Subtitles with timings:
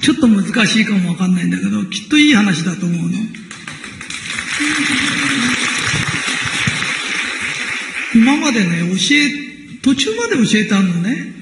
[0.00, 3.18] ちょっと難しいかもわかんないんだけど、きっといい話だと思うの。
[8.14, 11.34] 今までね、教え、途中まで教えてあるのね。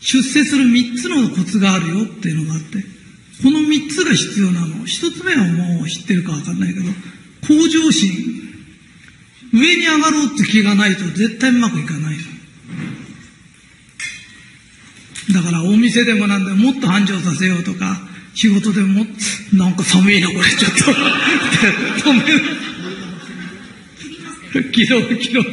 [0.00, 2.84] 出世する三つのコツがあるよっていうのがあって。
[3.42, 4.84] この三つが必要なの。
[4.84, 6.86] 一つ目はもう知ってるかわかんないけど、
[7.46, 8.10] 向上心。
[9.52, 12.31] 上に上がろうって気がないと絶対うまくいかないの
[15.30, 18.00] だからお店でもなんでもっと繁盛させようとか、
[18.34, 19.06] 仕事でも
[19.52, 22.10] なんか寒いなこれちょっと。
[22.10, 22.20] 止め
[24.62, 24.72] る。
[24.72, 25.44] キロキロ。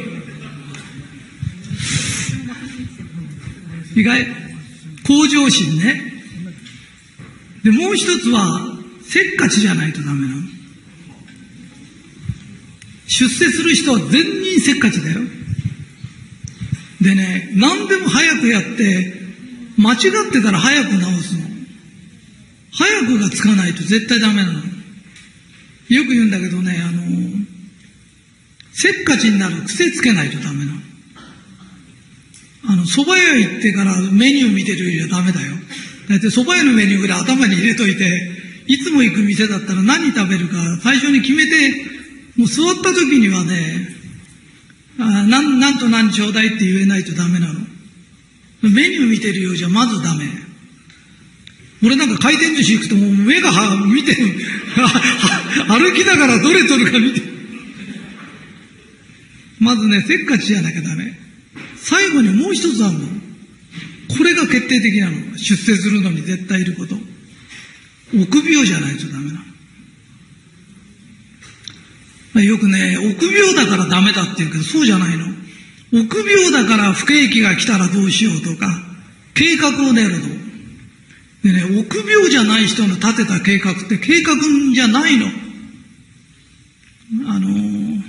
[3.96, 4.26] 意外、
[5.06, 6.12] 向上心ね。
[7.64, 10.42] で、もう一つは、せっかちじゃないとダメなの。
[13.06, 14.08] 出世する人は全
[14.42, 15.20] 人せっかちだよ。
[17.00, 19.19] でね、何でも早くやって、
[19.80, 19.98] 間違っ
[20.30, 21.48] てたら早く直すの。
[22.72, 24.60] 早くがつかないと絶対ダメなの。
[25.88, 27.02] よく言うんだけどね、あの、
[28.72, 30.80] せっかちになる癖つけないとダメなの。
[32.68, 35.54] あの、蕎麦屋行ってからメニュー見てるよりはダメだよ。
[36.10, 38.30] だって蕎麦屋のメニューぐらい頭に入れといて、
[38.66, 41.74] いつも行く店だったら何食べるか最初に決めて、
[42.36, 43.88] もう座った時にはね、
[44.98, 47.60] あなん、なんと何ちょうだいって言えないとダメなの。
[48.62, 50.24] メニュー見てるようじゃまずダメ。
[51.82, 53.50] 俺なんか回転寿司行くともう目が
[53.86, 54.18] 見てる。
[55.68, 57.26] 歩きながらどれ取るか見てる。
[59.58, 61.18] まずね、せっかちじゃなきゃダメ。
[61.76, 63.06] 最後にもう一つあるの。
[64.08, 65.38] これが決定的なの。
[65.38, 66.96] 出世するのに絶対いること。
[68.14, 69.44] 臆病じゃないとダメな
[72.34, 72.42] の。
[72.42, 75.26] よくね、臆病だからダメだって言うけど、そうじゃないの。
[75.92, 78.68] 臆病だから不景気が来たらどうしようとか、
[79.34, 80.28] 計画を練るの。
[81.42, 84.34] でね、臆病じゃない人の立てた計画って計画
[84.74, 85.26] じゃないの。
[87.26, 88.02] あのー、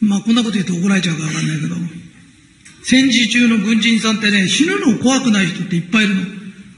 [0.00, 1.74] まあ、こんなこと言うと怒られちゃうかわかんないけど、
[2.84, 6.20] 戦時中の軍人さんってね、死ぬの怖くない人っていっぱいいるの。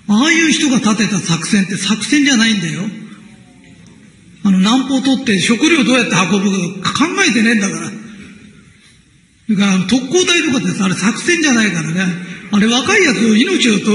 [0.06, 2.82] ああいう人が立てた作戦って作戦じゃないんだよ。
[4.44, 6.42] あの、南方取って食料どうやって運
[6.76, 8.03] ぶか考えてねえんだから。
[9.47, 12.06] それから特攻隊とかってさあれ作戦じゃないからね。
[12.50, 13.91] あれ若いやつを命をと、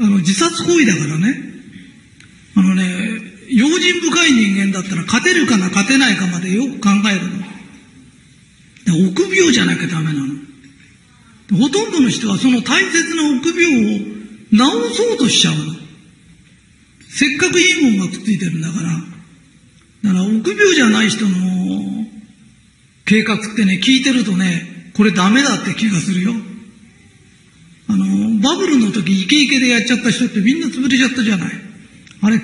[0.00, 1.42] あの、自殺行為だからね。
[2.56, 2.82] あのね、
[3.50, 7.30] 用心深い人間だったら勝てるかな勝てないかまでよく考える
[8.92, 9.08] の。
[9.10, 10.34] 臆病じゃなきゃダメなの。
[11.58, 13.98] ほとんどの人はその大切な臆病を
[14.50, 15.60] 治そうとしちゃうの。
[17.08, 18.90] せっかくいいもんがくっついてるんだから。
[20.04, 21.55] だから臆病じゃない人の
[23.06, 26.34] 計画ってね、聞いてるとね、これダメだって気がするよ。
[27.88, 31.52] あの、バブルの時イケイケでやっちゃった人ってみんな潰れちゃったじゃない。
[32.22, 32.40] あれ、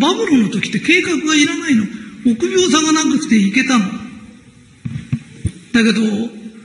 [0.00, 1.84] バブルの時って計画がいらないの。
[2.26, 3.84] 臆病さがなくていけたの。
[5.72, 6.00] だけど、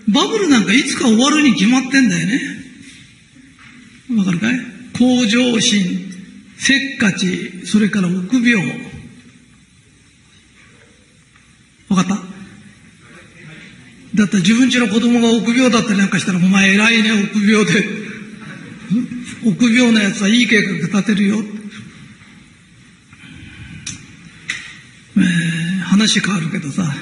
[0.07, 2.41] バブルなんかいつか終わるに決まってんだよね。
[4.17, 4.59] わかるかい？
[4.97, 6.11] 向上心、
[6.57, 8.65] せっかち、それから臆病。
[11.89, 12.32] わかった？
[14.15, 18.03] だったら自分家の子供が臆病だったりなんかしたら、お前偉いね、臆病で。
[19.45, 21.43] 臆病なやつはいい計画立てるよ。
[25.17, 26.95] えー、話変わるけどさ、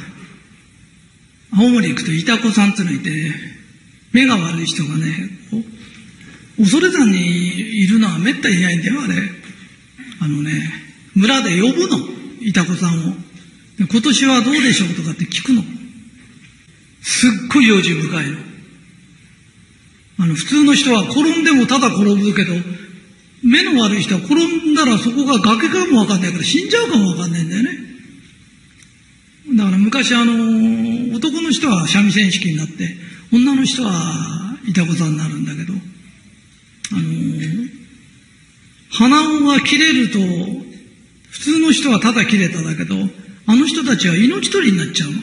[1.51, 3.33] 青森行くといたこさんってのいて、
[4.13, 5.29] 目が悪い人がね、
[6.57, 9.13] 恐山にいるのはめったにいないんだよ、あれ。
[10.19, 10.71] あのね、
[11.16, 12.09] 村で呼ぶの、
[12.41, 13.16] いたこさんを。
[13.79, 15.63] 今年はどうでしょうとかって聞くの。
[17.01, 18.38] すっごい用心深いの。
[20.19, 22.53] あの、普通の人は転んでもただ転ぶけど、
[23.44, 27.69] 目の悪い人は転んだらそこが崖かもわかんないから死んじゃうかもわかんないんだよね。
[29.57, 32.95] だから昔あの、男の人は三味線式になって、
[33.33, 37.01] 女の人はいたこさんになるんだけど、あの、
[38.92, 40.19] 鼻緒が切れると、
[41.31, 42.95] 普通の人はただ切れただけど、
[43.48, 45.18] あの人たちは命取りになっちゃうの。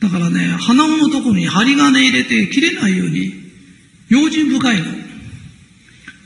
[0.00, 3.32] だからね、鼻緒のところに針金入れて切れないように、
[4.08, 4.84] 用心深いの。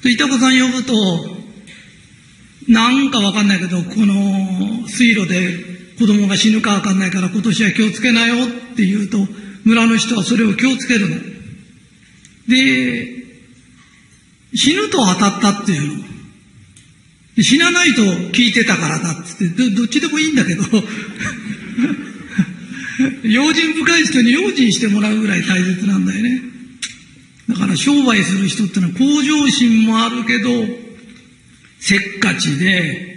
[0.03, 1.41] で、いたこさん呼ぶと、
[2.69, 9.19] なんかわかんないけど、この水路で子供が死ぬかわかんないから今年は気をつけなよって言うと、
[9.65, 11.17] 村の人はそれを気をつけるの。
[12.49, 13.21] で、
[14.55, 16.05] 死ぬと当たったっていうの。
[17.43, 20.63] 死なないと聞いてたからだってってど、どっちでもいいんだけど
[23.23, 26.43] 用心深い人に用心してもらうぐらい大切なんだよね。
[27.49, 30.51] だから商売する人ってのは向上心もあるけど、
[31.81, 33.11] せっかちで、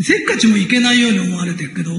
[0.00, 1.90] せっかちもいけないように思われてるけど、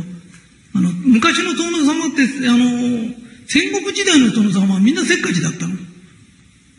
[0.76, 3.14] あの、昔の殿様って、あの、
[3.48, 5.76] 戦国時代の殿様はみんなせっかちだったの。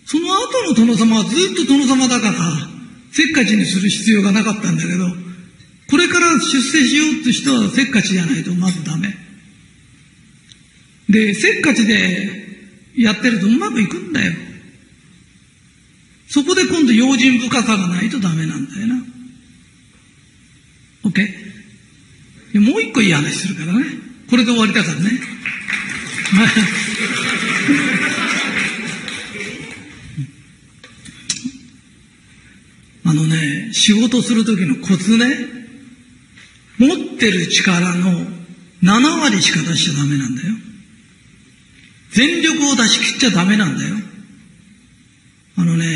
[0.07, 2.35] その後の殿様はずっと殿様だから、
[3.13, 5.07] せっかちにする必要がなかったんだけど、
[5.91, 9.28] これから出世しようって人はせっかちじゃないとまずダメ。
[11.09, 12.31] で、せっかちで
[12.97, 14.33] やってるとうまくいくんだよ。
[16.29, 19.03] そこで今度用心深さがないとダメなんだよな。
[21.05, 21.49] OK?
[22.61, 23.85] もう一個いい話するからね。
[24.29, 25.11] これで終わりだからね。
[33.05, 35.25] あのね、仕事するときのコツね。
[36.79, 38.27] 持ってる力の
[38.83, 40.58] 7割しか出しちゃダメなんだよ。
[42.11, 43.97] 全力を出し切っちゃダメなんだよ。
[45.57, 45.87] あのね、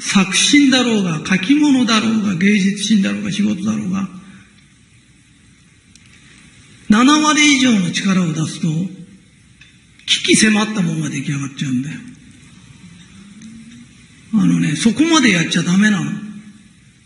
[0.00, 4.08] 作品だろうが、書き物だろうが、芸術品だろうが、仕事だろうが、
[6.90, 8.68] 7割以上の力を出すと、
[10.06, 12.00] 危機迫ったものが出来上がっちゃうんだよ。
[14.34, 16.10] あのね、そこまでやっちゃダメなの。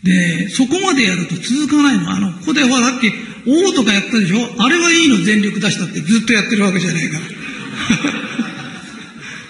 [0.03, 2.11] で、そこまでやると続かないの。
[2.11, 3.11] あの、ここでほらさっき、
[3.45, 8.22] おとかやったでしょあれはいいの全力出したってずっとやってるわけじゃないから。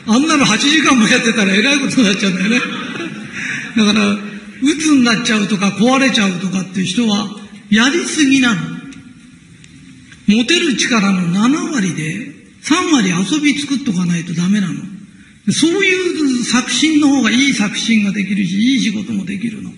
[0.06, 2.60] あんなの8時間もやってたらえらいことになっちゃうんだよね。
[3.78, 4.18] だから、
[4.62, 7.30] 鬱になっちゃうとか壊れちゃうとかっていう人は、
[7.70, 8.62] やりすぎなの。
[10.28, 12.34] 持てる力の7割で、
[12.64, 14.74] 3割遊び作っとかないとダメなの。
[15.52, 19.72] そういう作品の方がいい作品ができるし、いい仕事もできるの。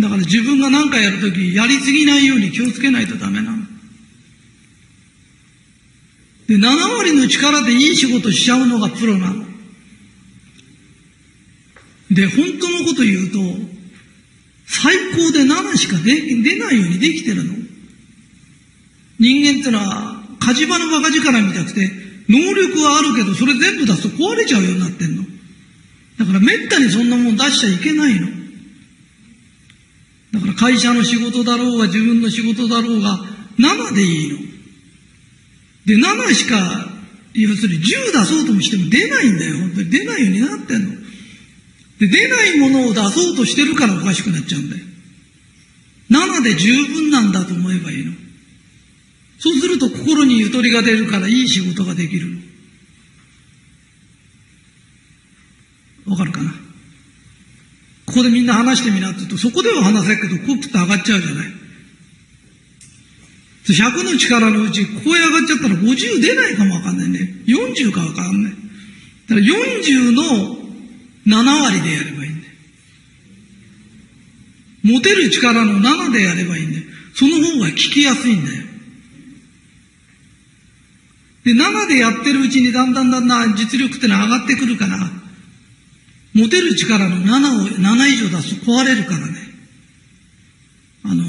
[0.00, 3.61] だから自分が何かやるとき、やりすぎないように気をつけないとダメなの。
[6.52, 9.46] で、7割の力でいい仕事しちゃうのがプロなの。
[12.10, 13.38] で、本当のこと言うと、
[14.66, 17.54] 最高で7しか出出ないようにできてるの。
[19.18, 21.90] 人間ってのは、火事場の馬鹿力みたくて、
[22.28, 25.24] 能力はあるけど、それ全部出すと壊れちゃうようになってんの。
[26.18, 28.26] だからめったにそんなもん出しちゃいけないの。
[30.32, 33.20] だから会社の仕事だろうが自分の仕事だろうが
[33.58, 34.51] 7でいいの。
[35.84, 36.90] で、7しか、
[37.34, 39.58] 要するに10出そうともしても出ないんだよ。
[39.58, 40.92] 本当に出ないようになってんの。
[41.98, 44.84] で、出ないものを出そうとしてるからおかしくなっちゃうんだよ。
[46.10, 48.12] 7で十分なんだと思えばいいの。
[49.38, 52.28] そうすると心にゆとりが出るからいい仕事ができる
[56.06, 56.12] の。
[56.12, 56.50] わかるかな？
[58.04, 61.61] ここでみんな話してみなって言うと、そこでは話せるけど、コップって上がっちゃうじゃない。
[63.64, 67.42] 100の力のうち、ここへ上がっちゃったら50出ないかもわかんないね。
[67.46, 68.52] 40かわかんない。
[68.52, 70.22] だから40の
[71.26, 72.52] 7割でやればいいんだよ。
[74.82, 76.84] 持てる力の7でやればいいんだよ。
[77.14, 78.64] その方が聞きやすいんだよ。
[81.44, 84.98] で、7でやってるうちにだんだんだんだん実力ってのは上がってくるから、
[86.34, 89.34] 持てる力の7を、7以上出すと壊れるからね。
[91.04, 91.24] あの、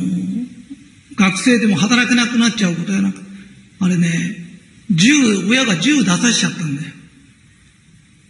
[1.24, 3.16] 学生でも働けなくなっちゃうことやなく、
[3.80, 4.10] あれね、
[4.92, 6.92] 銃、親が銃出さしちゃったんだよ。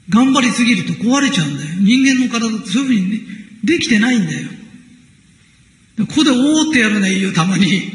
[0.10, 1.70] 頑張りすぎると壊れちゃうんだよ。
[1.80, 3.20] 人間の体ってそういうふうに、ね、
[3.64, 4.48] できてないんだよ。
[6.08, 7.84] ここでおーってやるのはいいよ、たまに。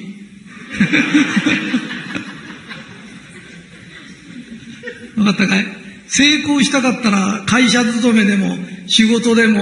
[5.17, 5.67] わかったかい？
[6.09, 9.61] 成功したかったら会社勤めでも仕事でも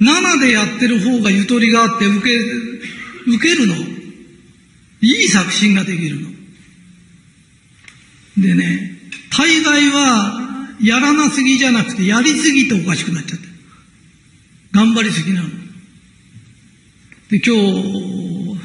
[0.00, 2.38] 7でやってる方がゆとりがあって受け、
[3.30, 3.74] 受けるの。
[5.04, 6.28] いい作品ができるの。
[8.38, 8.98] でね、
[9.30, 10.40] 大概は
[10.82, 13.46] やらなすぎじゃなくてやりすぎておかしくなっちゃって。
[14.72, 15.48] 頑張りすぎなの。
[17.30, 18.58] で、今日、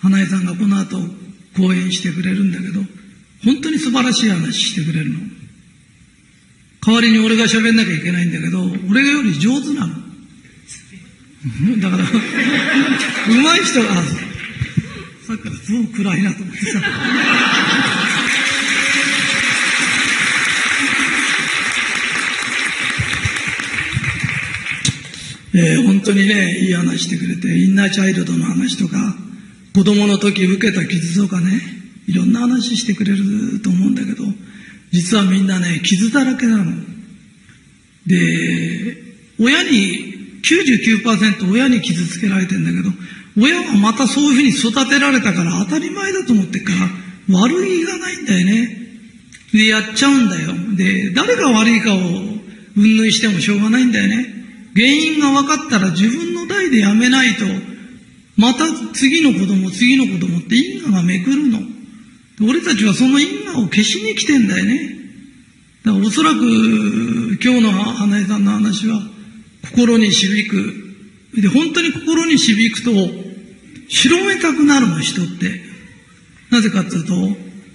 [0.00, 0.98] 花江さんがこの後
[1.56, 2.80] 講演してくれるんだけど、
[3.44, 5.18] 本当に素晴らしい話してくれるの。
[6.84, 9.94] 代わりに俺が喋んなきゃいけないんだけど、俺より上手なの。
[11.80, 12.04] だから、
[13.28, 14.27] 上手い人が、
[15.28, 16.80] さっきからすごく暗いなと思ってさ。
[25.52, 29.18] えー、本当にね、いい話してくれて、インナーチャイルドの話とか、
[29.74, 31.60] 子供の時受けた傷とかね、
[32.06, 34.24] いろんな話してくれると思うんだけど、
[34.92, 36.72] 実はみんなね、傷だらけなの。
[38.06, 38.96] で、
[39.38, 42.90] 親に、99%親に傷つけられてんだけど、
[43.38, 48.78] 親はまたそういうふうに育てられたから当たり前だと思ってから悪いがないんだよね。
[49.52, 50.52] で、やっちゃうんだよ。
[50.76, 51.98] で、誰が悪いかを
[52.76, 54.34] 云々してもしょうがないんだよね。
[54.74, 57.44] 原因が分かったら自分の代でやめないと、
[58.36, 61.60] また次の子供、次の子供って因果がめくるの。
[62.40, 64.98] 俺たちはその因果を消しに来てんだよね。
[65.84, 69.00] だからおそらく今日の花江さんの話は
[69.70, 71.40] 心に響く。
[71.40, 73.27] で、本当に心に響くと、
[73.88, 75.60] 広めたくなるの、人って。
[76.50, 77.14] なぜかっていうと、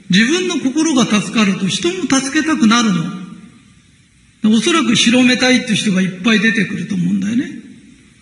[0.10, 4.56] 自分の心が助かると人も助けたくなるの。
[4.56, 7.50] おそらく広めたいっていう人がいっぱい出てくると思うんだよね。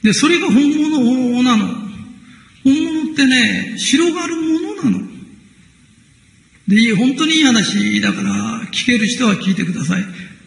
[0.04, 1.68] で、それが本物なの。
[2.64, 5.08] 本物ってね、広がるものなの。
[6.68, 10.06] で、本当にいい話だから、聞ける人は聞いてください。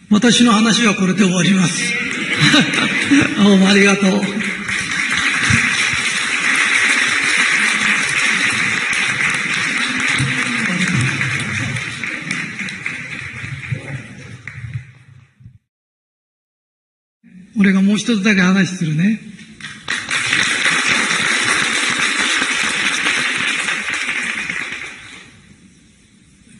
[0.09, 1.93] 私の話はこれで終わります。
[3.37, 4.44] どうもありがとう。
[17.65, 19.19] 俺がもう一つだけ話するね。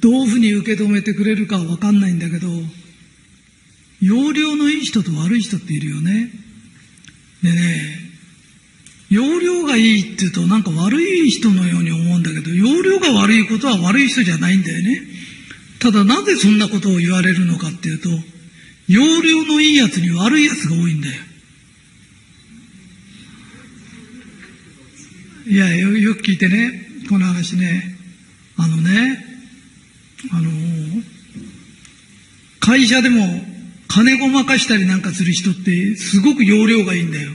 [0.02, 2.48] どういうふうに受け止めてくれるかわかんないんだけど、
[4.02, 6.32] 容量のいい人と悪い人っているよね。
[7.44, 8.00] でね、
[9.12, 15.04] 容量がいいって言うとなんか悪い人のように思うんだけど、容量が悪いことは悪い人じゃないんだよね。
[15.78, 18.10] ただなぜそんなことを言われるのかっていうと、
[18.88, 21.14] 容量のいいやつに悪いやつが多いんだよ。
[25.48, 27.96] いや、よく聞いてね、この話ね。
[28.58, 29.26] あのね、
[30.32, 30.52] あの、
[32.60, 33.46] 会社でも
[33.88, 37.32] 金ごまかしたりなんかする人ってすごく容量がいいんだよ。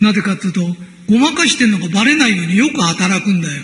[0.00, 0.76] なぜかっていうと、
[1.08, 3.62] ごまかしてんのがバレないようによく働くんだよ。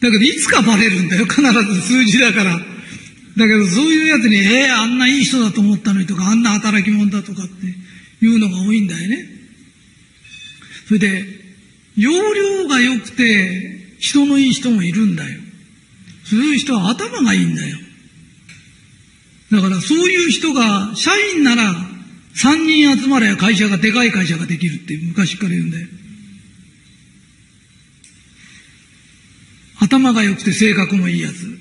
[0.00, 2.75] だけどいつかバレるんだよ、必ず数字だから。
[3.36, 9.28] だけどそういうやつに、ええー、あんないい人だと思ったのにとか、あんな働き者だとかっていうのが多いんだよね。
[10.88, 11.24] それで、
[11.96, 15.40] 容量が良くて、人のいい人もいるんだよ。
[16.24, 17.76] そういう人は頭がいいんだよ。
[19.52, 21.74] だからそういう人が、社員なら
[22.36, 25.88] 3人集まれば会社が、でかい会社ができるって昔から言うんだよ。
[29.78, 31.55] 頭が良くて性格もいいやつ。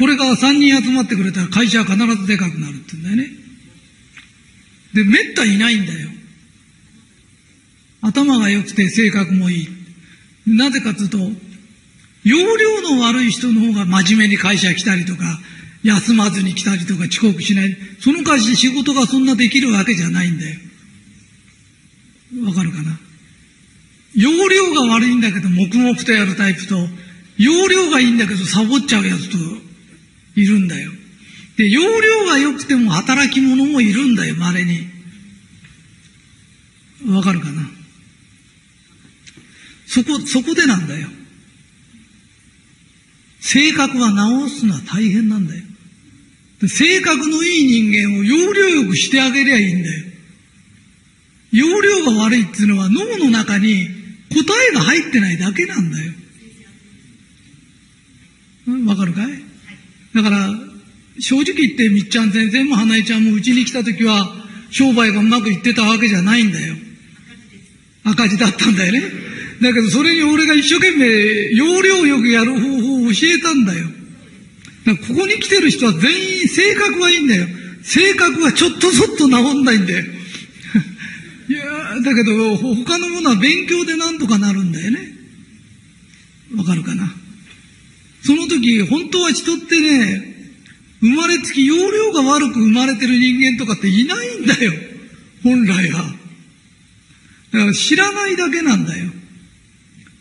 [0.00, 3.28] これが3人集まってくれたら会社は必ずでかくなるって言うんだよね。
[4.94, 6.08] で、めったいないんだよ。
[8.00, 9.68] 頭が良くて性格もいい。
[10.46, 11.18] なぜかというと、
[12.24, 15.38] 容量の悪い人の方が真面目に会社来たりとか、
[15.82, 17.76] 休まずに来たりとか遅刻しない。
[18.00, 20.60] その会社仕事がそんなできるわけじゃないんだよ。
[22.46, 22.98] わかるかな？
[24.14, 26.88] 容量が悪いんだけど黙々とやるタイプと、
[27.36, 29.38] 容量がいいんだけどサボっちゃうやつと、
[30.40, 30.90] いるんだよ。
[31.56, 34.88] で、容量が良くても働き者もいるんだよ、稀に。
[37.08, 37.68] わかるかな？
[39.86, 41.08] そこ、そこでなんだよ。
[43.40, 45.64] 性格は直すのは大変なんだよ。
[46.68, 50.04] 性格のいい人間を容量よくしてあげりゃいいんだよ。
[51.52, 53.88] 容量が悪いっていうのは脳の中に
[54.30, 56.12] 答えが入ってないだけなんだよ。
[58.86, 59.39] わかるかい？
[60.14, 60.50] だから、
[61.18, 64.34] 正直言ってみっちゃん先生も花江ちゃんもうちに来た時は、
[64.70, 66.74] 商売がうまくいってたわけじゃないんだよ。
[68.04, 69.02] 赤字だったんだよね。
[69.60, 73.86] だけどそれに俺が一生懸命要領よくやる方法を教えたんだよ。
[74.86, 76.12] だここに来てる人は全
[76.42, 77.46] 員性格はいいんだよ。
[77.82, 80.04] 性格はちょっとそっと治んないんだよ。
[81.48, 85.12] いやだけど他のものは勉強でなんとかなるんだよね。
[86.56, 87.12] わかるかな？
[88.22, 90.26] その時、本当は人ってね、
[91.00, 94.72] 生まれつき容量が悪く生まれてる人間とかっていないんだよ。
[95.42, 96.02] 本来は。
[97.52, 99.06] だから知らないだけなんだよ。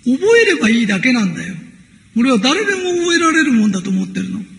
[0.06, 1.54] 覚えればいいだけなんだよ。
[2.18, 4.40] 俺は誰でも覚えられるもんだと思ってるの。
[4.40, 4.50] だか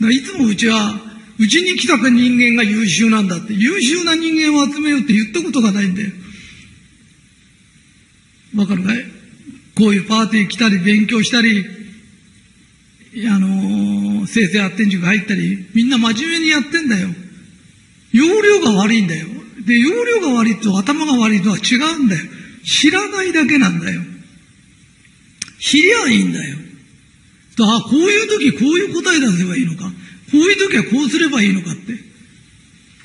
[0.00, 1.00] らいつもうちは、
[1.38, 6.10] うちに来た人間が優秀なんだって、優秀な人間を集めようって言ったことがないんだよ。
[8.56, 9.04] わかるかい？
[9.74, 11.64] こういうパーティー来たり勉強したり、
[13.28, 17.08] あの、生成発展塾入ったり、みんな真面目にやってんだよ。
[18.12, 19.26] 容量が悪いんだよ。
[19.66, 22.24] で、容量が悪いと頭が悪いとは違うんだよ。
[22.64, 24.02] 知らないだけなんだよ。
[25.60, 26.58] 知りゃいいんだよ。
[27.60, 29.84] あ、こういう時こういう答え出せばいいのか。
[29.84, 29.92] こ
[30.32, 31.92] ういう時はこうすればいいのかって。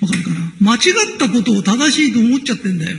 [0.02, 0.54] わかるかな？
[0.60, 2.98] 間違ったことを正しいと思っちゃってんだよ。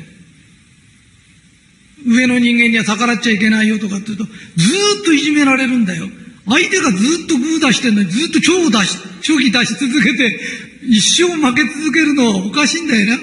[2.07, 6.09] 上の人間には逆らっちゃいけないよとかって言うと、ずーっといじめられるんだよ。
[6.51, 10.41] 相手がずっとグー出してんのにずっと超出し、初期出し続けて、
[10.83, 13.23] 一生負け続けるのはおかしいんだよな。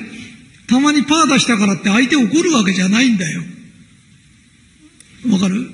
[0.68, 3.42] たまにパー出したからって相手怒るわけじゃないんだよ。
[5.30, 5.72] わかる？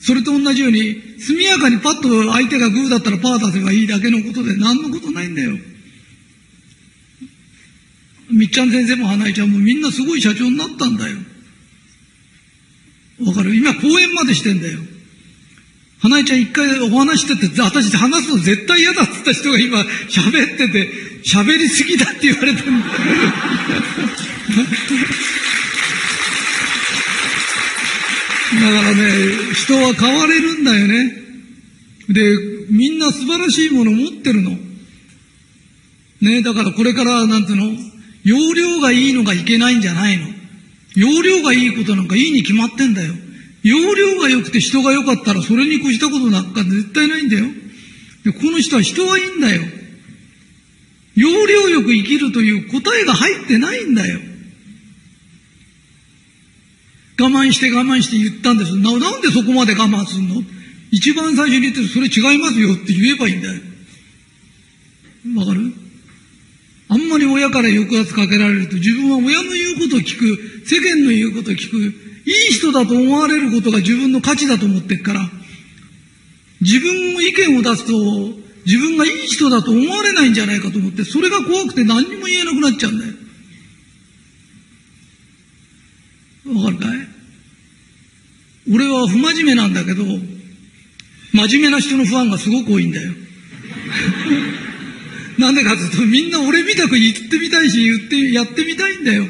[0.00, 5.58] それと同じように、速やかにパッと相手がグーだったらパー出せばいいだけのことで何のことないんだよ。
[8.30, 11.16] みっちゃん先生も花井ちゃんもみんなすごい社長になったんだよ。
[13.26, 13.54] わかる？
[13.56, 14.78] 今講演までしてんだよ。
[16.00, 20.90] 花江ちゃん一回お話してて、私話すの絶対嫌だって言った人が今喋ってて、
[21.24, 22.92] 喋りすぎだって言われてるんだよ。
[28.54, 29.02] だからね、
[29.54, 31.12] 人は変われるんだよね。
[32.08, 32.36] で、
[32.70, 34.56] みんな素晴らしいもの持ってるの。
[36.20, 37.72] ね、だからこれからなんていうの
[38.24, 40.26] 容量がいいのがいけないんじゃないの。
[40.94, 43.14] 容量がいいことなんかいいに決まってんだよ。
[43.68, 47.46] 容量が良くて人が良かったらそれに越したことなんか絶対ないんだよ。
[48.24, 49.62] でこの人は人はいいんだよ。
[51.14, 54.20] 容量よく生きるという答えが入ってないんだよ。
[57.20, 58.96] 我慢して我慢して言ったんですな。
[58.96, 60.42] なんでそこまで我慢すんの？
[60.90, 63.60] 一番最初に言ってるそれ違いますよって言えばいいんだよ。
[65.36, 65.72] わかる？
[66.88, 71.92] あんまり親から抑圧かけられると自分は親の言うことを聞く、世間の言うことを聞く、
[72.28, 75.30] いい人だと思われることが自分の価値だと思ってっから、
[76.60, 77.92] 自分の意見を出すと
[78.66, 83.14] 自分がいい人だと思われないんじゃないかと思って、それが怖くて何にも言えなくなっちゃうんだよ。
[86.54, 87.08] わかるかい？
[88.70, 93.14] 俺は不真面目なんだけど、真面目な人のファンがすごく多いんだよ。
[95.38, 99.26] なんでかというと、みんな俺みたく言ってみたいし、言って、やってみたいんだよ。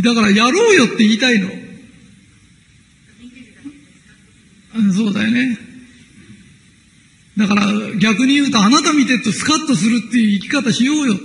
[0.00, 1.61] だから、やろうよって言いたいの。
[4.94, 5.58] そうだよね。
[7.36, 11.18] だから、逆に言うと、あなた見てるとスカッとするっていう生き方しようよ。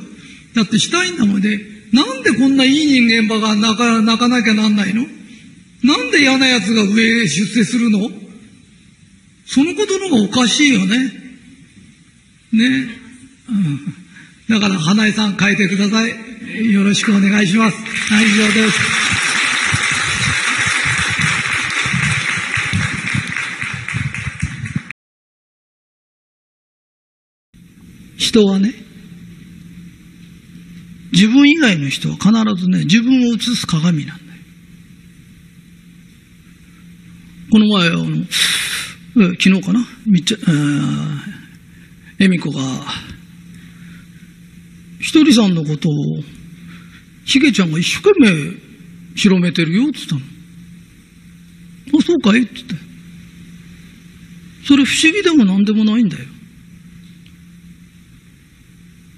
[0.56, 1.60] だってしたいんだもんで、
[1.92, 5.06] なんでこんないい人間ばが泣か泣かなきゃなんないの？
[5.84, 8.10] なんで嫌な奴が上へ出世するの？
[9.46, 11.12] そのことの方がおかしいよね。
[12.54, 12.90] ね。
[14.50, 16.72] だから、花江さん変えてください。
[16.72, 17.78] よろしくお願いします。
[18.14, 19.17] はい、以上です。
[28.28, 28.74] 人はね、
[31.14, 32.30] 自分以外の人は必
[32.62, 34.40] ずね、自分を映す鏡なんだよ。
[37.50, 38.26] この前、あの、
[39.40, 40.38] 昨日かな、みっちゃ、
[42.20, 42.60] えみこが、
[45.00, 45.94] ひとりさんのことを、
[47.26, 48.54] しげちゃんが一生懸命
[49.16, 50.22] 広めてるよ、って言ったの。
[51.98, 52.42] あ、そうかい？
[52.42, 52.76] って言って。
[54.66, 56.26] それ不思議でも何でもないんだよ。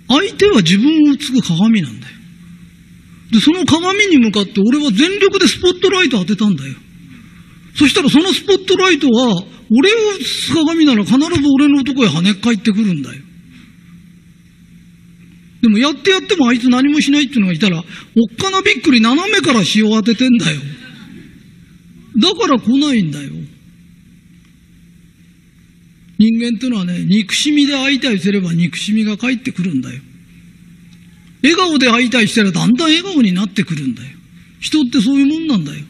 [0.09, 2.13] 相手は自分を映く鏡なんだよ。
[3.31, 6.73] で、その鏡に向かって俺は全力でスポットライト当てたんだよ。
[7.75, 13.21] そしたらそのスポットライトは、俺を映す鏡なら必ず俺のとこへ跳ね返ってくるんだよ。
[15.61, 17.83] でもやってやってもあいつ何もしないっていうのがいたら、おっ
[18.35, 20.59] かなびっくり斜めから塩当ててんだよ。
[22.17, 23.29] だから来ないんだよ。
[26.19, 30.01] 人間っていうのはね、憎しみで会いたいすれば憎しみが返ってくるんだよ。
[31.41, 34.09] 笑顔で会いたいしたらだんだん笑顔になってくるんだよ。
[34.59, 35.85] 人ってそういうもんなんだよ。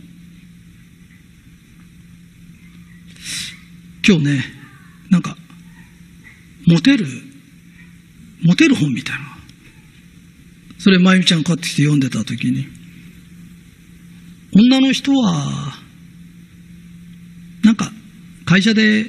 [4.07, 4.43] 今日ね、
[5.09, 5.35] なんか、
[6.67, 7.07] モテる、
[8.43, 9.37] モテる本みたいな。
[10.77, 12.67] それ、まゆみちゃん買ってきて読んでた時に、
[14.53, 15.75] 女の人は、
[17.63, 17.91] なんか、
[18.45, 19.07] 会社で、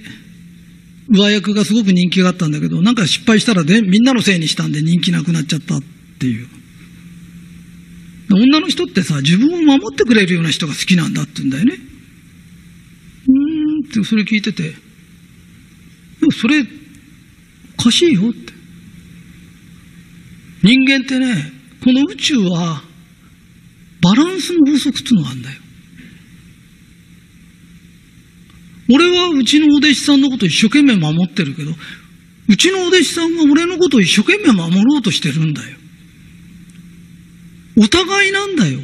[1.11, 5.83] 上役がすごく人気があったんだけど、なんか失敗したらで、みんなのせいにしたんで人気なくなっちゃったっ
[6.19, 6.47] ていう。
[8.33, 11.75] 女の人ってさ、自分を守ってくれるような人が好きなんだって言うんだよね。
[13.27, 14.77] うーんってそれ聞いてて、で
[16.23, 16.65] もそれ、
[17.79, 18.53] おかしいよって。
[20.63, 22.83] 人間ってね、この宇宙は
[24.03, 25.60] バランスの法則っていうのがあるんだよ。
[28.93, 31.73] 俺はうちのお弟子さんのこと一生懸命守ってるけど、
[32.49, 35.77] うちのお弟子さんは俺のことを一生懸命守ろうとしてるんだよ。
[37.77, 38.81] お互いなんだよ。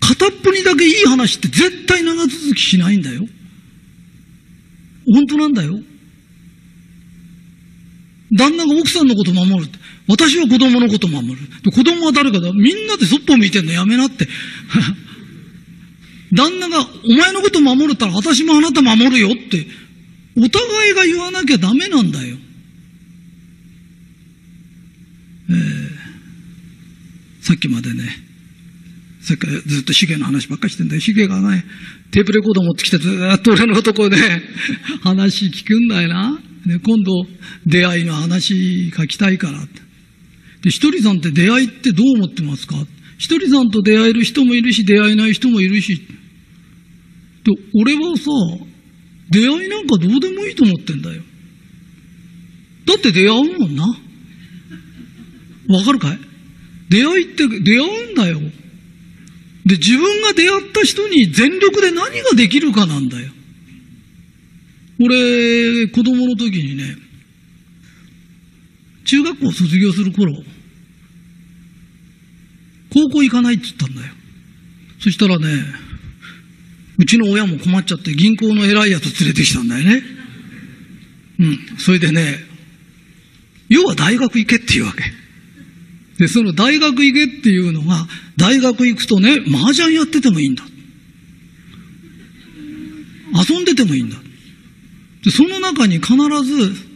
[0.00, 3.26] 片っぽにだけいい話って絶対長続きしないんだよ。
[5.06, 5.80] 本当なんだよ。
[8.32, 9.78] 旦那が奥さんのこと守るって。
[10.08, 11.36] 私は子供のこと守る。
[11.70, 12.52] 子供は誰かだ。
[12.52, 14.26] みんなでそっぽ向いてんのやめなって。
[16.32, 19.66] 旦那が、お前のこと守るったら私もあなた守るよって、
[20.36, 22.36] お互いが言わなきゃダメなんだよ。
[27.42, 28.04] さっきまでね、
[29.20, 31.00] さっきからずっとシゲの話ばっかりしてんだよ。
[31.00, 31.64] シゲがね、
[32.12, 34.16] テープレコード持ってきてずっと俺のとこで
[35.02, 36.40] 話聞くんだよな。
[36.66, 37.26] で、今度、
[37.66, 39.66] 出会いの話書きたいから。
[40.62, 42.76] で、ひとりさんって出会いってどう思ってますか？
[43.18, 46.00] ひとりさんと出会える人もいるし、出会えない人もいるし。
[47.44, 48.30] で、俺はさ、
[49.30, 51.22] 出会いなんかどうでもいいと思ってんだよ。
[52.86, 53.86] だって出会うもんな。
[55.68, 56.18] わかるかい？
[56.90, 58.40] 出会いって出会うんだよ。
[59.64, 63.32] で、自分が出会った人に全力で何ができるかなんだよ。
[65.00, 66.96] 俺、子供の時にね、
[69.04, 70.34] 中学校卒業する頃、
[72.92, 74.12] 高校行かないって言ったんだよ。
[75.00, 75.46] そしたらね、
[76.98, 80.02] うちの親も困っちゃって銀行の偉いやつ連れてきたんだよね。
[81.40, 81.58] うん。
[81.78, 82.38] それでね、
[83.68, 85.02] 要は大学行けっていうわけ。
[86.18, 90.64] で、その大学行けっていうのが、大学行くとね、麻雀やっててもいいんだ。
[93.48, 94.16] 遊んでてもいいんだ。
[95.24, 96.92] で、その中に必ず、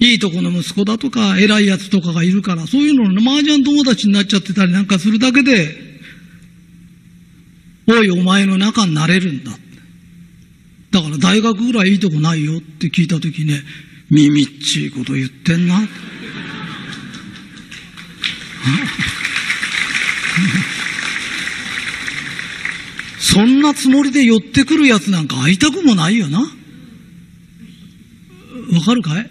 [0.00, 5.89] いいとこの息子だとか、偉いやつとかがいるから、そういうのの麻雀友達になっちゃってたりなんかするだけで、
[7.90, 9.50] おい、お前の中になれるんだ。
[10.90, 13.62] だから大学ぐらいいいとこないよって聞いたときね、
[14.10, 15.88] 耳っちいこと言ってんな。
[23.18, 26.40] そんなつもりで寄ってくるやつなんか会いたくもないよな。
[26.40, 26.46] わ
[28.84, 29.30] かるかい？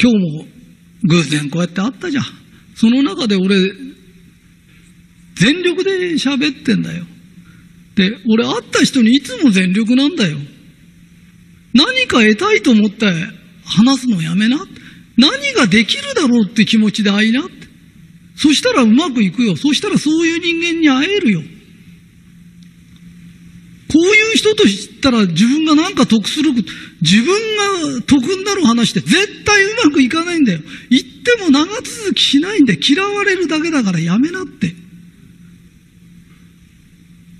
[0.00, 0.46] 今日も
[1.04, 2.24] 偶然こうやって会ったじゃん。
[2.76, 3.72] その中で俺、
[5.38, 7.04] 全力で喋ってんだよ。
[7.94, 10.36] で、俺会った人にいつも全力なんだよ。
[11.74, 13.06] 何か得たいと思って
[13.64, 14.58] 話すのやめな。
[15.16, 17.44] 何ができるだろうって気持ちで会いな。
[18.36, 19.56] そしたらうまくいくよ。
[19.56, 21.42] そしたらそういう人間に会えるよ。
[23.88, 26.52] こういう人と知ったら自分が何か得する、
[27.00, 30.60] 自分が得になる話って絶対うまくいかないんだよ。
[30.90, 34.74] 言っても長続きしないんで嫌われるだけだからやめなって。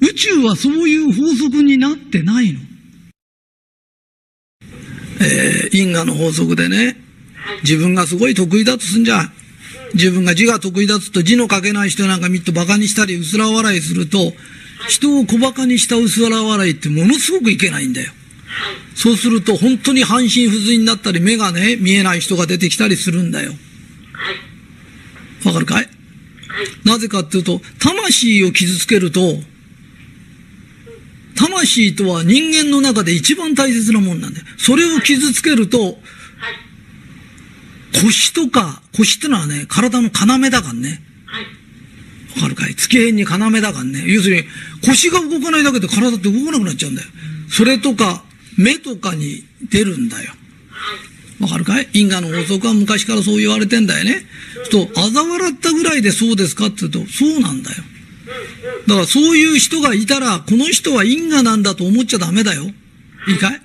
[0.09, 2.61] 宇宙はそういう法則になってないの。
[5.21, 6.97] えー、因果の法則でね、
[7.62, 9.31] 自分がすごい得意だとすんじゃ、
[9.94, 14.33] 自分が字が得意だとと字の書けない人なんか見っと馬鹿にしたり薄ら笑いすると、
[14.88, 18.12] 人を小馬鹿にした薄ら笑いってものすごくいけないんだよ。
[18.94, 23.53] そうすると本当に半身不随になったり目がね、見えない人が出てきたりするんだよ。
[25.44, 25.88] わかるかい
[26.85, 29.40] なぜかっていうと、魂を傷つけると、
[31.38, 34.46] 魂とは人間の中で一番大切なもんなんだよ。
[34.59, 35.96] それを傷つけると、
[38.03, 41.01] 腰とか、腰ってのはね、体の要だからね。
[42.35, 42.74] わかるかい？
[42.74, 43.29] 月辺に要
[43.61, 44.05] だからね。
[44.07, 44.44] 要するに、
[44.85, 47.09] 腰が動かないだけで体って動かなくなっちゃうんだよ。
[47.51, 48.24] それとか、
[48.57, 50.33] 目とかに出るんだよ。
[51.40, 51.88] わかるかい？
[51.92, 54.27] 因果の法則は昔からそう言われてんだよね。
[54.70, 57.85] と、嘲笑ったぐらいでそうですかって言うと、そうなんだよ。
[58.88, 62.62] だからそういう人がいたら、この人は因果なんだと思っちゃダメだよ。
[63.29, 63.61] いいかい？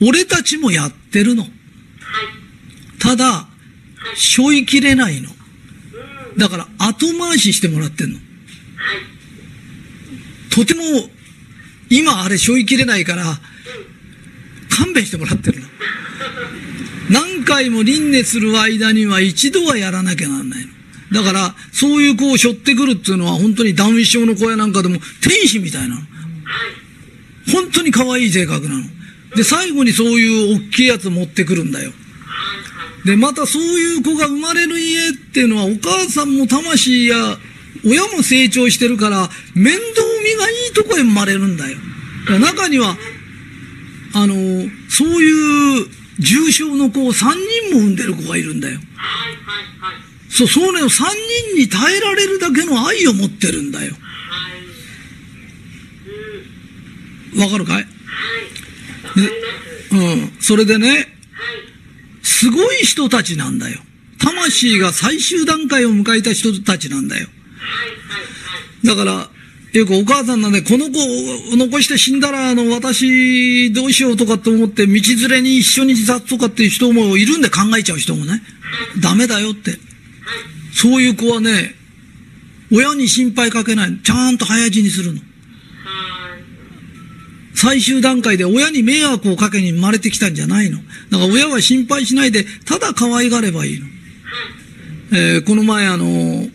[0.00, 1.46] 俺たちもやってるの。
[2.98, 3.46] ただ、
[4.14, 5.28] 背負いきれないの。
[6.38, 8.18] だから後回ししてもらってんの。
[10.48, 10.82] とても、
[11.90, 13.38] 今あれ背負いきれないから、
[14.70, 15.66] 勘弁してもらってるの。
[17.10, 20.75] 何回も輪廻する間には一度はやらなきゃなんないの。
[21.12, 26.00] だから、そういう子を背負ってくるっていうのは本当にダウン症の子やなんかでも天使みたいなの。
[27.52, 28.84] 本当に可愛い性格なの。
[29.36, 31.92] で、最後にそういう大きいやつ持ってくるんだよ。
[33.04, 37.38] で、またそういう子が生まれる家っていうのはお母さんも魂や
[37.84, 41.78] 親も成長してるから面倒見がいいとこへ生まれるんだよ。
[42.40, 42.96] 中には、
[44.14, 44.34] あの、
[44.88, 45.86] そういう
[46.18, 47.30] 重症の子を3
[47.70, 48.80] 人も産んでる子がいるんだよ。
[50.36, 53.94] そう、そうね、3人に耐えられるだけの愛を持ってるんだよ。
[57.38, 57.86] わかるかい？
[59.92, 60.32] うん。
[60.40, 61.08] それでね、
[62.22, 63.80] すごい人たちなんだよ。
[64.18, 67.28] 魂が最終段階を迎えた人たちなんだよ。
[68.84, 69.30] だから、
[69.72, 70.98] よくお母さんなんで、この子
[71.52, 78.42] を残して死んだら、あの、私、どうしようとかって思って、道連れに一緒に自殺とかっていう人もいるんで考えちゃう人もね。
[79.00, 79.78] ダメだよって。
[80.76, 81.74] そういう子はね、
[82.70, 83.98] 親に心配かけない。
[84.02, 85.20] ちゃんと早死にするの。
[87.54, 90.76] 最終段階で親に迷惑をかけに生まれてきたんじゃないの。
[91.10, 93.86] だから親は心配しないで、ただ可愛がればいいの。
[95.12, 96.46] えー、この前あの、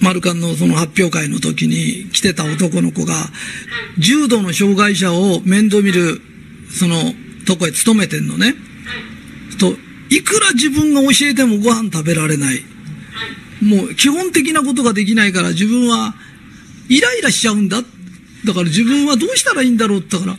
[0.00, 3.14] マルカンのその発表会の時に来てた男の子が、
[3.98, 6.20] 重度の障害者を面倒見る、
[6.72, 7.14] その、
[7.46, 8.56] とこへ勤めてんのね。
[9.60, 9.76] と、
[10.08, 12.60] いくら自分が教えてもご飯食べられない。
[13.60, 16.14] もう基本的なことができないから自分は
[16.88, 17.82] イライラしちゃうんだ。
[18.44, 20.38] だから自分はどうしたらいいんだろうって言ったか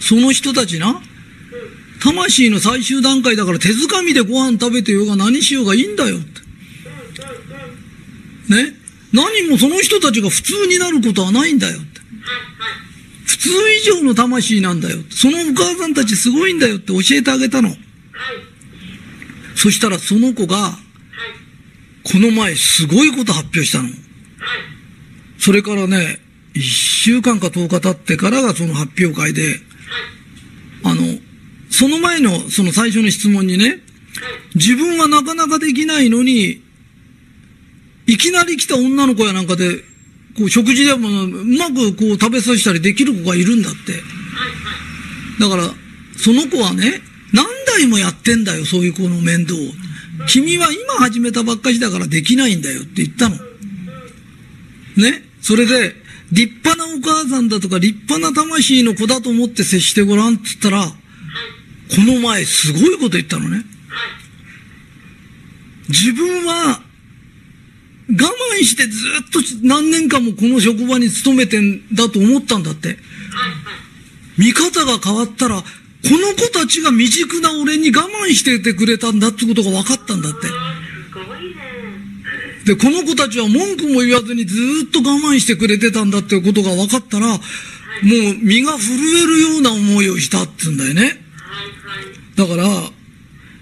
[0.00, 1.00] その人たちな、
[2.02, 6.26] 魂の最終段階だから手づかみでご飯食べてようが何しようがいいんだよって。
[8.54, 8.74] ね？
[9.12, 12.00] 何もその人たちが普通になることはないんだよって。
[13.26, 14.98] 普通以上の魂なんだよ。
[15.10, 17.76] そのお母さんたちすごいんだよって教えてあげたの。
[19.54, 20.78] そしたらその子が、
[22.04, 23.88] この前すごいこと発表したの。
[25.38, 26.20] それからね、
[26.54, 29.60] 一週間か10日経ってからがその発表会で、
[30.84, 31.02] あの、
[31.70, 33.80] その前のその最初の質問にね、
[34.54, 36.62] 自分はなかなかできないのに、
[38.06, 39.78] いきなり来た女の子やなんかで、
[40.36, 44.02] こう食事でもうまくこう食べさせたりできる子がいるんだって。
[45.40, 45.64] だから、
[46.16, 47.00] その子はね、
[47.32, 49.58] 何代もやってんだよ、そういう子の面倒を。
[50.28, 53.36] 君は今始めたばっかしだからできないんだよって言ったの。
[54.96, 55.22] ね？
[55.42, 55.94] それで、
[56.32, 60.94] 立派なお母さんだとか立派な魂の子だと思って接してごらんって言ったら、こ
[61.98, 63.64] の前すごいこと言ったのね。
[65.88, 66.80] 自分は
[68.08, 68.14] 我
[68.58, 68.98] 慢してず
[69.28, 72.96] っと何年間もこの職場に勤めてんだと思ったんだって。
[74.38, 75.62] 見方が変わったら、
[76.04, 80.48] この子たちが未熟な俺に我慢しててくれたんだってことが分かったんだって。
[82.64, 84.56] で、この子たちは文句も言わずにず
[84.88, 87.40] っと我慢してくれてたんだってことが分かったら、もう
[88.42, 91.20] 身が震えるような思いをしたって言うんだよね。
[92.36, 92.64] だから、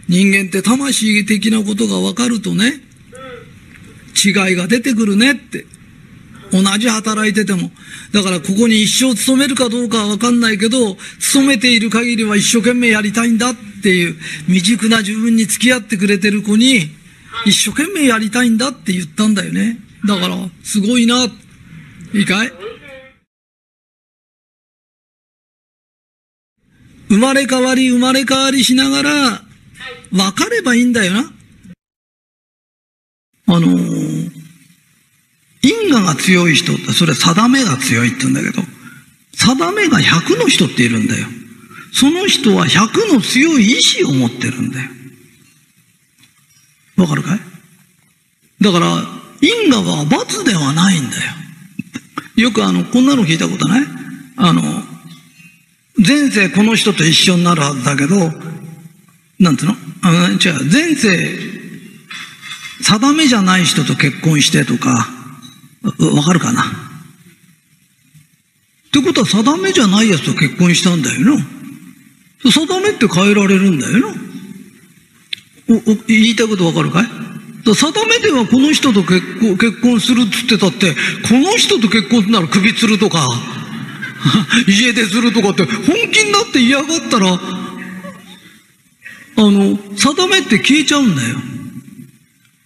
[0.09, 2.81] 人間って魂的なことが分かるとね、
[4.25, 5.67] 違いが出てくるねって。
[6.53, 7.73] 同じ働いてても。
[8.13, 16.91] だからここに一生勤めるかどうかはわかんないけど、勤めている限りは一生懸命やりたいんだっていう、未熟な自分に付き合ってくれてる子に、
[17.47, 19.79] 一生懸命やりたいんだって言ったんだよね。
[20.07, 21.25] だから、すごいな。
[22.15, 22.53] いいかい？
[27.09, 29.43] 生まれ変わり生まれ変わりしながら、
[30.11, 31.33] 分かればいいんだよな。
[33.47, 34.42] あのー、
[35.63, 38.63] 因果が強い人って、それは定めが強いって言うんだけど、
[39.37, 41.27] 定めが100の人っているんだよ。
[41.93, 44.89] その人は100の強い意志を持ってるんだよ。
[46.97, 47.41] わかるかい？
[48.61, 49.05] だから、
[49.41, 51.23] 因果は罰ではないんだよ。
[52.37, 53.87] よくあの、こんなの聞いたことない？
[54.37, 54.63] あの、
[56.05, 58.17] 前世この人と一緒になるはずだけど、
[59.39, 59.77] なんていうの？
[60.03, 61.39] あの、違う、前世
[62.83, 65.09] 定めじゃない人と結婚してとか、
[65.83, 66.63] わかるかな？
[66.63, 66.65] っ
[68.93, 71.39] てことは定めじゃないやつと結婚したんだよな。
[72.51, 74.15] 定めって変えられるんだよな。
[75.69, 77.07] お、お、言いたいことわかるかい？
[77.65, 80.95] 定めではこの人と結婚、結婚するっつってたって、
[81.29, 83.29] この人と結婚するなら首つるとか、
[84.67, 87.41] 家出するとかって本気になって嫌がったら、あ
[89.37, 91.39] の、定めって消えちゃうんだよ。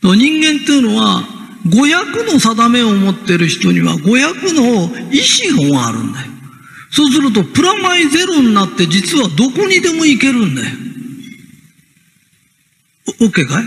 [0.02, 1.35] 人間っていうのは、
[1.74, 6.26] 五役の定めを持ってる人には五役の意志があるんだよ。
[6.90, 10.68] そうすると、プラマイゼロになって実はどこにでも行けるんだよ。
[13.20, 13.64] オッケーかい？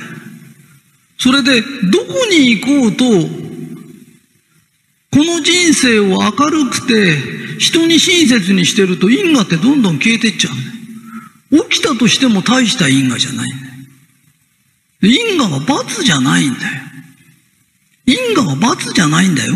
[1.17, 1.67] それで、ど
[2.05, 3.03] こに行こうと、
[5.11, 7.17] この人生を明るくて、
[7.59, 11.65] 人に親切にしてると因果ってどんどん消えてっちゃうんだよ。
[11.69, 13.73] 起きたとしても大した因果じゃないんだよ。
[15.01, 16.78] 因果は罰じゃないんだよ。
[18.09, 19.53] 因果は罰じゃないんだよ。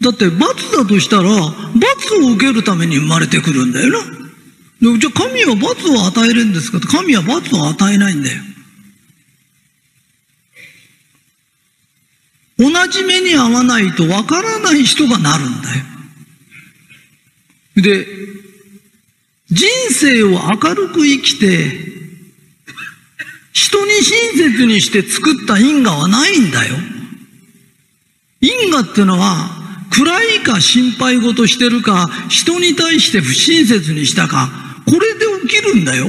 [0.00, 3.98] だって罰だとしたら、罰を受けるために生まれてくるんだよな。
[4.98, 8.42] じゃあ神は罰を与えるんですかって神は罰を与えないんだよ。
[12.58, 15.84] 同じ目に合わないとわからない人がなるんだよ。
[17.76, 18.06] で、
[19.50, 21.97] 人生を明るく生きて、
[23.58, 26.76] 人に親切にして作った因果はないんだよ。
[28.40, 29.50] 因果ってのは、
[29.90, 34.48] 暗いか心配事してるか、人に対して不親切にしたか、
[34.86, 36.06] これで起きるんだよ。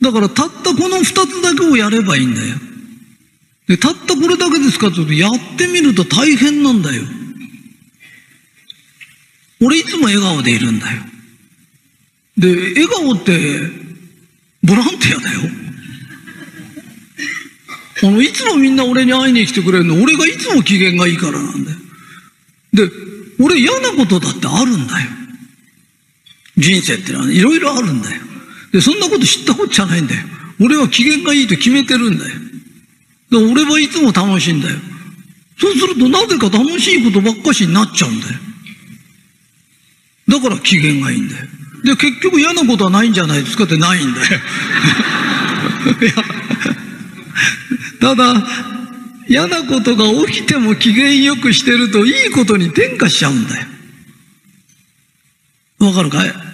[0.00, 2.54] だからたったこの二つだけをやればいいんだよ。
[3.66, 7.02] で、たったこれだけですかって言うと、やってみると大変なんだよ。
[9.60, 11.02] 俺いつも笑顔でいるんだよ。
[12.38, 13.81] で、笑顔って
[14.62, 15.40] ボランティアだよ。
[18.04, 21.76] あの、いつもみんな俺に会いに来てくれるの、俺がいつも機嫌がいいからなんだよ。
[22.72, 22.90] で、
[23.38, 25.08] 俺嫌なことだってあるんだよ。
[26.56, 28.20] 人生ってのはいろいろあるんだよ。
[28.72, 30.26] で、そんなこと知ったこっちゃないんだよ。
[30.60, 32.34] 俺は機嫌がいいと決めてるんだよ。
[33.30, 34.76] で俺はいつも楽しいんだよ。
[35.58, 38.32] そうするとなぜか楽しいことばっかしになっちゃうんだよ。
[40.28, 41.46] だから機嫌がいいんだよ。
[41.84, 44.26] で、結局嫌なことはないんじゃないですかってないんだよ。
[48.00, 48.46] ただ、
[49.28, 53.66] 嫌なことが起きても機嫌よくしてるといいことに転化しちゃうんだよ。
[55.80, 56.51] わかるかい？